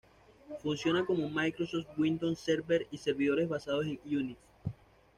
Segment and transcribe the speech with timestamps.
[0.63, 4.39] Funciona con Microsoft Windows Server y servidores basados en Unix.